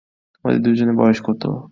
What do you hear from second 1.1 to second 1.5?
কত?